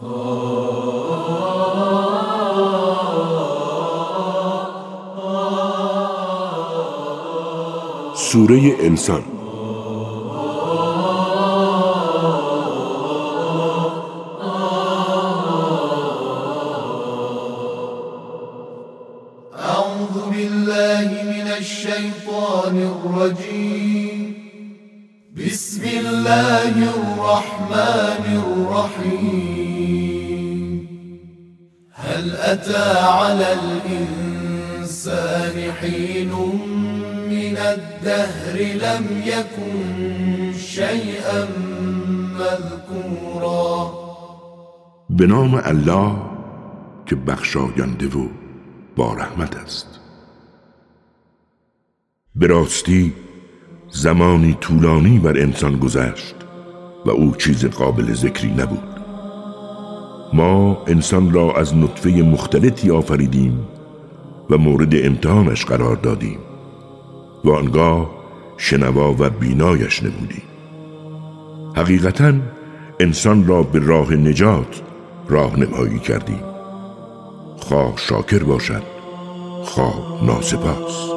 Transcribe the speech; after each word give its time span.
سورة 0.00 0.12
انسان. 8.80 9.22
أعوذ 19.52 20.16
بالله 20.32 21.08
من 21.24 21.48
الشيطان 21.60 22.76
الرجيم. 22.92 24.34
بسم 25.36 25.82
الله 25.84 26.74
الرحمن 26.88 28.24
الرحيم. 28.46 29.69
هل 32.20 32.36
أتى 32.36 32.98
على 32.98 33.52
الإنسان 33.62 35.56
حين 35.72 36.32
من 37.30 37.56
الدهر 37.56 38.56
لم 38.84 39.22
يكن 39.26 40.52
شيئا 40.58 41.48
مذكورا. 42.40 43.92
به 45.10 45.26
نام 45.26 45.54
الله 45.54 46.16
که 47.06 47.16
بخشاینده 47.16 48.06
و 48.06 48.28
با 48.96 49.14
رحمت 49.14 49.56
است. 49.56 50.00
به 52.34 52.46
راستی 52.46 53.14
زمانی 53.90 54.54
طولانی 54.60 55.18
بر 55.18 55.38
انسان 55.38 55.76
گذشت 55.76 56.34
و 57.06 57.10
او 57.10 57.36
چیز 57.36 57.64
قابل 57.64 58.12
ذکری 58.14 58.50
نبود. 58.50 58.99
ما 60.32 60.82
انسان 60.86 61.32
را 61.32 61.52
از 61.52 61.76
نطفه 61.76 62.10
مختلطی 62.10 62.90
آفریدیم 62.90 63.68
و 64.50 64.58
مورد 64.58 65.06
امتحانش 65.06 65.64
قرار 65.64 65.96
دادیم 65.96 66.38
و 67.44 67.50
آنگاه 67.50 68.10
شنوا 68.56 69.14
و 69.18 69.30
بینایش 69.30 70.02
نمودیم. 70.02 70.42
حقیقتا 71.76 72.32
انسان 73.00 73.46
را 73.46 73.62
به 73.62 73.78
راه 73.78 74.14
نجات 74.14 74.82
راهنمایی 75.28 75.98
کردیم. 75.98 76.42
خواه 77.58 77.92
شاکر 77.96 78.42
باشد 78.42 78.82
خواه 79.64 80.24
ناسپاس. 80.26 81.09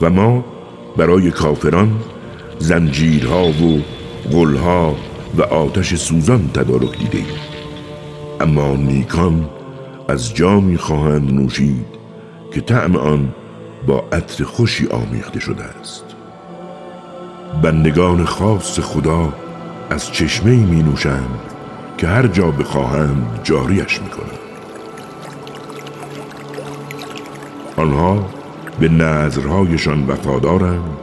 و 0.00 0.10
ما 0.10 0.44
برای 0.96 1.30
کافران 1.30 2.00
زنجیرها 2.58 3.48
و 3.48 3.80
غلها 4.32 4.96
و 5.36 5.42
آتش 5.42 5.94
سوزان 5.94 6.50
تدارک 6.54 6.98
دیده 6.98 7.18
ایم. 7.18 7.26
اما 8.40 8.76
نیکان 8.76 9.48
از 10.08 10.34
جامی 10.34 10.76
خواهند 10.76 11.32
نوشید 11.32 11.86
که 12.54 12.60
طعم 12.60 12.96
آن 12.96 13.34
با 13.86 14.04
عطر 14.12 14.44
خوشی 14.44 14.86
آمیخته 14.86 15.40
شده 15.40 15.64
است 15.64 16.04
بندگان 17.62 18.24
خاص 18.24 18.80
خدا 18.80 19.32
از 19.90 20.12
چشمه 20.12 20.56
می 20.56 20.82
نوشند 20.82 21.40
که 21.98 22.06
هر 22.06 22.26
جا 22.26 22.50
بخواهند 22.50 23.40
جاریش 23.44 24.02
می 24.02 24.08
کنند 24.08 24.38
آنها 27.76 28.39
به 28.80 28.88
نظرهایشان 28.88 30.06
وفادارند 30.06 30.96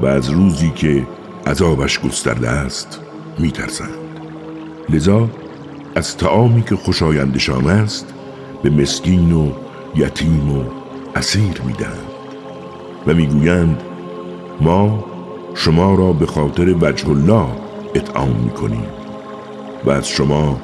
و 0.00 0.06
از 0.06 0.30
روزی 0.30 0.70
که 0.70 1.06
عذابش 1.46 2.00
گسترده 2.00 2.48
است 2.48 3.00
می 3.38 3.50
ترسند. 3.50 3.88
لذا 4.90 5.28
از 5.94 6.16
تعامی 6.16 6.62
که 6.62 6.76
خوشایندشان 6.76 7.66
است 7.66 8.14
به 8.62 8.70
مسکین 8.70 9.32
و 9.32 9.50
یتیم 9.96 10.58
و 10.58 10.64
اسیر 11.16 11.62
می‌دهند 11.66 12.08
و 13.06 13.14
می‌گویند 13.14 13.82
ما 14.60 15.04
شما 15.54 15.94
را 15.94 16.12
به 16.12 16.26
خاطر 16.26 16.74
وجه 16.80 17.08
الله 17.08 17.46
اطعام 17.94 18.36
می‌کنیم 18.44 18.86
و 19.84 19.90
از 19.90 20.08
شما 20.08 20.60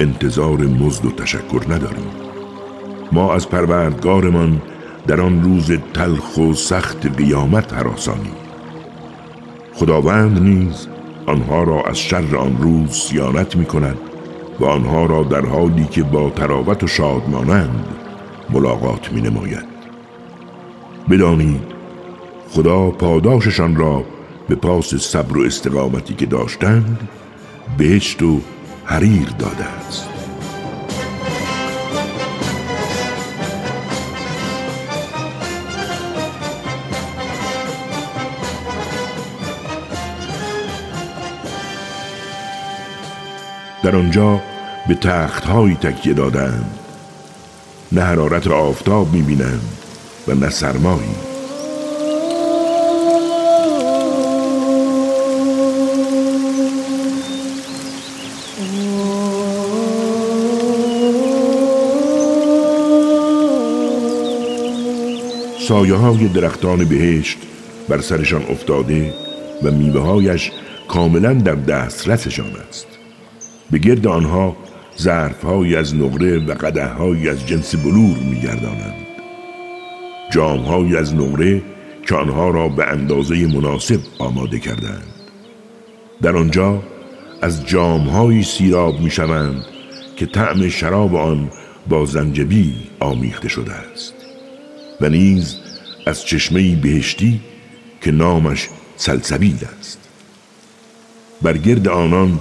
انتظار 0.00 0.58
مزد 0.58 1.06
و 1.06 1.10
تشکر 1.10 1.62
نداریم 1.68 2.10
ما 3.12 3.34
از 3.34 3.48
پروردگارمان 3.48 4.62
در 5.06 5.20
آن 5.20 5.42
روز 5.42 5.72
تلخ 5.94 6.38
و 6.38 6.54
سخت 6.54 7.06
قیامت 7.16 7.72
حراسانیم 7.72 8.34
خداوند 9.74 10.42
نیز 10.42 10.86
آنها 11.26 11.62
را 11.62 11.82
از 11.82 11.98
شر 11.98 12.36
آن 12.36 12.56
روز 12.60 12.90
سیانت 12.90 13.56
می 13.56 13.64
کند 13.64 13.96
و 14.60 14.64
آنها 14.64 15.06
را 15.06 15.22
در 15.22 15.46
حالی 15.46 15.84
که 15.84 16.02
با 16.02 16.30
تراوت 16.30 16.82
و 16.82 16.86
شادمانند 16.86 17.84
ملاقات 18.50 19.12
می 19.12 19.20
نماید 19.20 19.66
بدانید 21.10 21.62
خدا 22.50 22.90
پاداششان 22.90 23.76
را 23.76 24.04
به 24.48 24.54
پاس 24.54 24.94
صبر 24.94 25.38
و 25.38 25.42
استقامتی 25.42 26.14
که 26.14 26.26
داشتند 26.26 27.08
بهشت 27.78 28.22
و 28.22 28.40
حریر 28.84 29.28
داده 29.38 29.64
است. 29.64 30.15
در 43.86 43.96
آنجا 43.96 44.40
به 44.88 44.94
تختهایی 44.94 45.74
تکیه 45.74 46.14
دادند. 46.14 46.78
نه 47.92 48.00
حرارت 48.00 48.46
آفتاب 48.46 49.12
می‌بینند 49.12 49.60
و 50.28 50.34
نه 50.34 50.50
سرمایی. 50.50 51.14
سایه 65.68 65.94
های 65.94 66.28
درختان 66.28 66.84
بهشت 66.84 67.38
بر 67.88 68.00
سرشان 68.00 68.42
افتاده 68.42 69.14
و 69.62 69.70
میوه 69.70 70.38
کاملا 70.88 71.32
در 71.34 71.54
دسترسشان 71.54 72.52
است. 72.68 72.95
به 73.70 73.78
گرد 73.78 74.06
آنها 74.06 74.56
ظرفهایی 74.98 75.76
از 75.76 75.94
نقره 75.94 76.38
و 76.38 76.54
قدههایی 76.54 77.28
از 77.28 77.46
جنس 77.46 77.74
بلور 77.74 78.18
میگردانند. 78.18 79.06
جامهایی 80.32 80.96
از 80.96 81.14
نقره 81.14 81.62
که 82.08 82.14
آنها 82.14 82.50
را 82.50 82.68
به 82.68 82.86
اندازه 82.86 83.46
مناسب 83.46 84.00
آماده 84.18 84.58
کردند. 84.58 85.06
در 86.22 86.36
آنجا 86.36 86.82
از 87.42 87.66
جامهایی 87.66 88.42
سیراب 88.42 89.00
می‌شوند 89.00 89.64
که 90.16 90.26
طعم 90.26 90.68
شراب 90.68 91.14
آن 91.14 91.50
با 91.88 92.04
زنجبیل 92.04 92.74
آمیخته 93.00 93.48
شده 93.48 93.72
است 93.72 94.14
و 95.00 95.08
نیز 95.08 95.56
از 96.06 96.24
چشمه 96.24 96.76
بهشتی 96.76 97.40
که 98.00 98.10
نامش 98.10 98.68
سلسبیل 98.96 99.58
است. 99.80 99.98
بر 101.42 101.56
گرد 101.56 101.88
آنان 101.88 102.40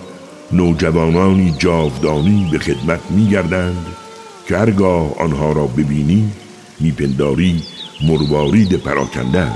نوجوانانی 0.51 1.56
جاودانی 1.59 2.50
به 2.51 2.59
خدمت 2.59 2.99
میگردند 3.09 3.85
که 4.47 4.58
هرگاه 4.58 5.20
آنها 5.20 5.52
را 5.52 5.67
ببینی 5.67 6.31
میپنداری 6.79 7.64
مروارید 8.02 8.73
پراکنده 8.73 9.47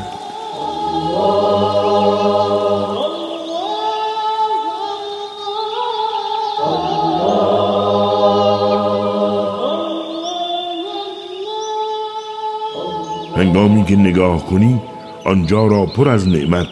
هنگامی 13.36 13.86
که 13.86 13.96
نگاه 13.96 14.46
کنی 14.46 14.81
آنجا 15.25 15.68
را 15.68 15.86
پر 15.86 16.10
از 16.10 16.28
نعمت 16.28 16.68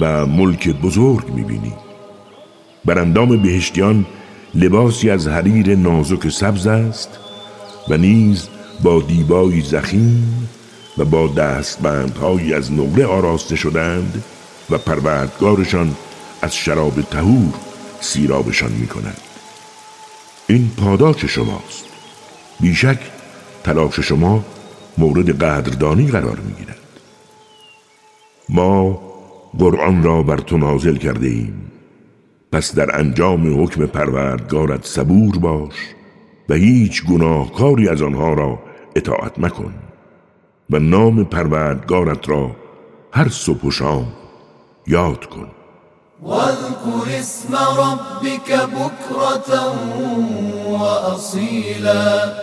و 0.00 0.26
ملک 0.26 0.68
بزرگ 0.68 1.30
می‌بینی. 1.34 1.89
بر 2.84 2.98
اندام 2.98 3.42
بهشتیان 3.42 4.06
لباسی 4.54 5.10
از 5.10 5.28
حریر 5.28 5.76
نازک 5.76 6.28
سبز 6.28 6.66
است 6.66 7.18
و 7.88 7.96
نیز 7.96 8.48
با 8.82 9.00
دیبایی 9.00 9.60
زخیم 9.60 10.48
و 10.98 11.04
با 11.04 11.26
دستبندهایی 11.26 12.54
از 12.54 12.72
نقره 12.72 13.06
آراسته 13.06 13.56
شدند 13.56 14.24
و 14.70 14.78
پروردگارشان 14.78 15.94
از 16.42 16.56
شراب 16.56 17.00
تهور 17.00 17.54
سیرابشان 18.00 18.72
می 18.72 18.86
کند. 18.86 19.20
این 20.46 20.70
پاداش 20.76 21.24
شماست. 21.24 21.84
بیشک 22.60 22.98
تلاش 23.64 24.00
شما 24.00 24.44
مورد 24.98 25.42
قدردانی 25.42 26.06
قرار 26.06 26.40
می‌گیرد. 26.40 26.78
ما 28.48 29.00
قرآن 29.58 30.02
را 30.02 30.22
بر 30.22 30.36
تو 30.36 30.58
نازل 30.58 30.96
کرده 30.96 31.26
ایم. 31.26 31.70
پس 32.52 32.74
در 32.74 32.98
انجام 32.98 33.62
حکم 33.62 33.86
پروردگارت 33.86 34.84
صبور 34.84 35.38
باش 35.38 35.74
و 36.48 36.54
هیچ 36.54 37.04
گناهکاری 37.06 37.88
از 37.88 38.02
آنها 38.02 38.34
را 38.34 38.58
اطاعت 38.96 39.38
مکن 39.38 39.74
و 40.70 40.78
نام 40.78 41.24
پروردگارت 41.24 42.28
را 42.28 42.50
هر 43.12 43.28
صبح 43.28 43.62
و 43.62 43.70
شام 43.70 44.06
یاد 44.86 45.26
کن. 45.26 45.46
واذكر 46.22 47.18
اسم 47.18 47.54
ربك 47.54 48.52
بكرة 48.52 49.74
وأصيلا 50.66 52.34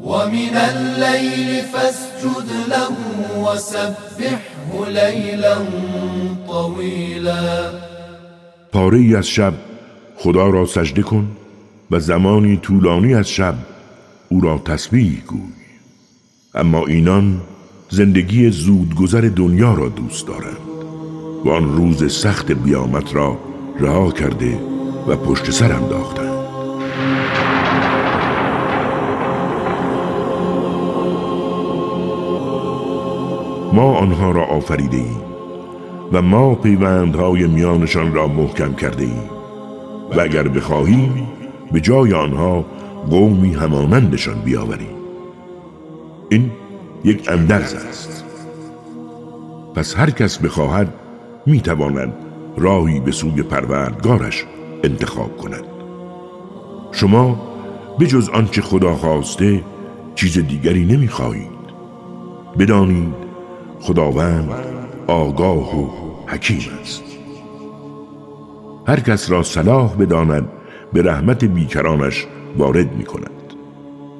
ومن 0.00 0.56
الليل 0.56 1.62
فاسجد 1.62 2.50
له 2.68 2.96
وسبحه 3.38 4.88
ليلا 4.88 5.56
طويلا 6.48 7.83
پاره 8.74 8.98
ای 8.98 9.16
از 9.16 9.28
شب 9.28 9.54
خدا 10.16 10.48
را 10.48 10.66
سجده 10.66 11.02
کن 11.02 11.28
و 11.90 12.00
زمانی 12.00 12.56
طولانی 12.56 13.14
از 13.14 13.30
شب 13.30 13.54
او 14.28 14.40
را 14.40 14.58
تسبیح 14.58 15.22
گوی. 15.26 15.40
اما 16.54 16.86
اینان 16.86 17.40
زندگی 17.90 18.50
زودگذر 18.50 19.30
دنیا 19.36 19.74
را 19.74 19.88
دوست 19.88 20.26
دارند 20.26 20.58
و 21.44 21.50
آن 21.50 21.76
روز 21.76 22.12
سخت 22.12 22.52
بیامت 22.52 23.14
را 23.14 23.38
رها 23.80 24.10
کرده 24.10 24.58
و 25.06 25.16
پشت 25.16 25.50
سر 25.50 25.72
انداختند. 25.72 26.44
ما 33.72 33.98
آنها 33.98 34.30
را 34.30 34.44
آفریده 34.44 34.96
ایم 34.96 35.33
و 36.14 36.22
ما 36.22 36.54
پیوندهای 36.54 37.46
میانشان 37.46 38.14
را 38.14 38.26
محکم 38.26 38.74
کرده 38.74 39.04
ایم 39.04 39.30
و 40.16 40.20
اگر 40.20 40.48
بخواهیم 40.48 41.28
به 41.72 41.80
جای 41.80 42.12
آنها 42.12 42.64
قومی 43.10 43.54
همانندشان 43.54 44.40
بیاوریم. 44.44 44.96
این 46.28 46.50
یک 47.04 47.28
اندرز 47.28 47.74
است. 47.74 48.24
پس 49.74 49.96
هر 49.96 50.10
کس 50.10 50.38
بخواهد 50.38 50.94
می‌تواند 51.46 52.14
راهی 52.56 53.00
به 53.00 53.12
سوی 53.12 53.42
پروردگارش 53.42 54.44
انتخاب 54.84 55.36
کند. 55.36 55.64
شما 56.92 57.40
به 57.98 58.06
جز 58.06 58.28
آنچه 58.28 58.62
خدا 58.62 58.94
خواسته 58.94 59.64
چیز 60.14 60.38
دیگری 60.38 60.84
نمی‌خواهید. 60.84 61.54
بدانید 62.58 63.14
خداوند 63.80 64.50
آگاه 65.06 65.80
و 65.80 66.03
حکیم 66.26 66.62
است. 66.82 67.02
هر 68.86 69.00
کس 69.00 69.30
را 69.30 69.42
صلاح 69.42 69.96
بداند 69.96 70.48
به 70.92 71.02
رحمت 71.02 71.44
بیکرانش 71.44 72.26
وارد 72.58 72.92
می 72.92 73.04
کند 73.04 73.30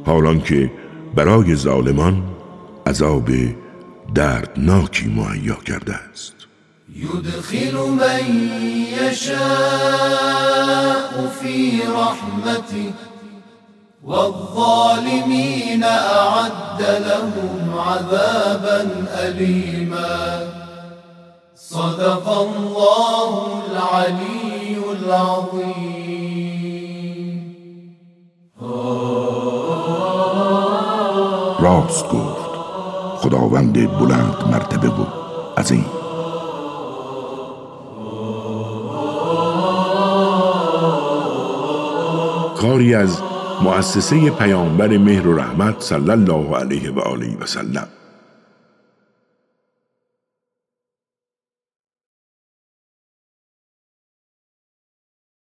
حالان 0.06 0.40
که 0.40 0.72
برای 1.14 1.54
ظالمان 1.54 2.22
عذاب 2.86 3.30
دردناکی 4.14 5.06
مهیا 5.08 5.54
کرده 5.54 5.94
است. 5.94 6.34
يدخل 6.96 7.76
من 7.76 8.50
يشاء 9.00 9.34
في 11.40 11.82
رحمته 11.82 12.92
والظالمين 14.04 15.84
أعد 15.84 16.82
لهم 16.82 17.78
عذابا 17.78 19.06
أليما 19.14 20.63
صدق 21.68 22.28
الله 22.28 23.32
العلي 23.64 24.76
العظيم. 24.90 25.64
راست 31.60 32.08
گفت. 32.08 32.54
خداوند 33.16 33.98
بلند 33.98 34.36
مرتبه 34.52 34.88
بود 34.88 35.12
عظیم. 35.58 35.86
کاری 42.56 42.94
از 42.94 43.20
مؤسسه 43.62 44.30
پیامبر 44.30 44.98
مهر 44.98 45.28
و 45.28 45.36
رحمت 45.36 45.80
صلی 45.80 46.10
الله 46.10 46.56
علیه 46.56 46.90
و 46.90 47.00
آله 47.00 47.36
و 47.40 47.46
سلم. 47.46 47.88